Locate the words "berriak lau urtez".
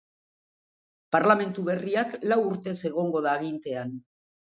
1.67-2.75